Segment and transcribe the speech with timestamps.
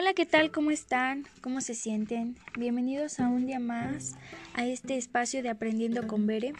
[0.00, 0.52] Hola, ¿qué tal?
[0.52, 1.26] ¿Cómo están?
[1.40, 2.38] ¿Cómo se sienten?
[2.56, 4.14] Bienvenidos a un día más
[4.54, 6.52] a este espacio de Aprendiendo con Bere.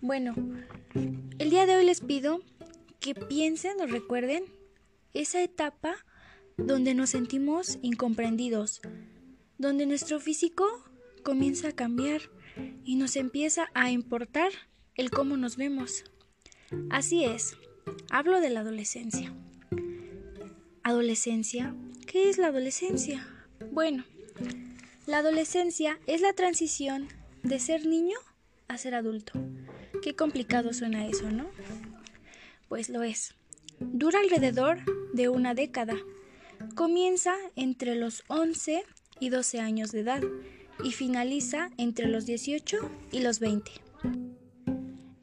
[0.00, 0.36] Bueno,
[1.40, 2.42] el día de hoy les pido
[3.00, 4.44] que piensen o recuerden
[5.14, 5.96] esa etapa
[6.56, 8.80] donde nos sentimos incomprendidos,
[9.58, 10.64] donde nuestro físico
[11.24, 12.20] comienza a cambiar
[12.84, 14.52] y nos empieza a importar
[14.94, 16.04] el cómo nos vemos.
[16.88, 17.56] Así es,
[18.10, 19.34] hablo de la adolescencia.
[20.86, 21.74] Adolescencia
[22.06, 23.26] ¿Qué es la adolescencia?
[23.72, 24.04] Bueno,
[25.06, 27.08] la adolescencia es la transición
[27.42, 28.18] de ser niño
[28.68, 29.32] a ser adulto.
[30.02, 31.46] Qué complicado suena eso, ¿no?
[32.68, 33.34] Pues lo es.
[33.80, 34.78] Dura alrededor
[35.14, 35.96] de una década.
[36.74, 38.84] Comienza entre los 11
[39.20, 40.22] y 12 años de edad
[40.84, 43.72] y finaliza entre los 18 y los 20.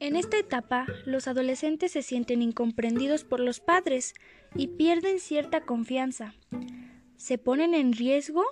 [0.02, 4.14] En esta etapa, los adolescentes se sienten incomprendidos por los padres
[4.54, 6.34] y pierden cierta confianza
[7.22, 8.44] se ponen en riesgo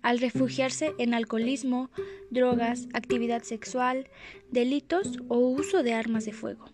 [0.00, 1.90] al refugiarse en alcoholismo,
[2.30, 4.08] drogas, actividad sexual,
[4.48, 6.66] delitos o uso de armas de fuego.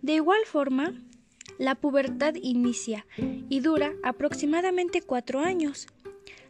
[0.00, 0.94] De igual forma,
[1.58, 3.06] la pubertad inicia
[3.50, 5.86] y dura aproximadamente cuatro años.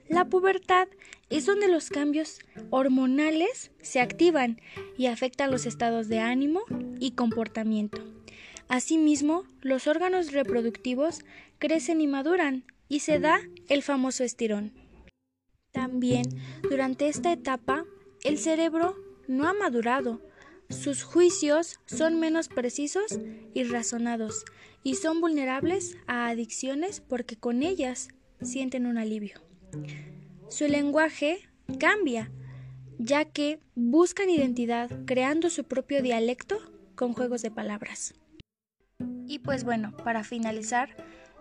[0.08, 0.88] La pubertad
[1.30, 4.60] es donde los cambios hormonales se activan
[4.98, 6.62] y afectan los estados de ánimo
[7.00, 8.02] y comportamiento.
[8.68, 11.24] Asimismo, los órganos reproductivos
[11.58, 14.72] crecen y maduran, y se da el famoso estirón.
[15.72, 16.24] También,
[16.62, 17.86] durante esta etapa,
[18.22, 18.94] el cerebro
[19.28, 20.20] no ha madurado,
[20.72, 23.18] sus juicios son menos precisos
[23.54, 24.44] y razonados
[24.82, 28.08] y son vulnerables a adicciones porque con ellas
[28.40, 29.51] sienten un alivio.
[30.48, 32.30] Su lenguaje cambia,
[32.98, 36.58] ya que buscan identidad creando su propio dialecto
[36.94, 38.14] con juegos de palabras.
[39.26, 40.94] Y pues bueno, para finalizar,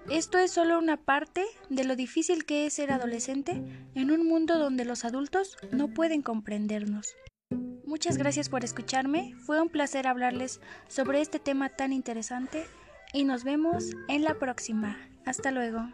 [0.10, 3.62] esto es solo una parte de lo difícil que es ser adolescente
[3.94, 7.16] en un mundo donde los adultos no pueden comprendernos.
[7.86, 12.66] Muchas gracias por escucharme, fue un placer hablarles sobre este tema tan interesante
[13.14, 14.98] y nos vemos en la próxima.
[15.26, 15.90] Hasta luego.